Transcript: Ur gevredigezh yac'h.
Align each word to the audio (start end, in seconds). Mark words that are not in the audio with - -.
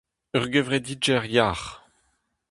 Ur 0.37 0.45
gevredigezh 0.53 1.27
yac'h. 1.33 1.67